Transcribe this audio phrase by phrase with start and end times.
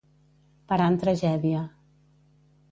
[0.71, 1.61] Parar en tragèdia.